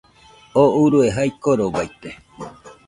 Tú 0.53 0.63
urue 0.83 1.07
jae 1.15 1.29
korobaite 1.43 2.09